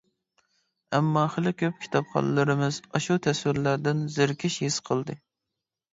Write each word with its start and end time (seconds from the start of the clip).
ئەمما 0.97 1.25
خېلى 1.33 1.51
كۆپ 1.59 1.77
كىتابخانلىرىمىز 1.83 2.81
ئاشۇ 2.95 3.19
تەسۋىرلەردىن 3.27 4.03
زېرىكىش 4.17 4.61
ھېس 4.65 4.81
قىلدى. 4.89 5.21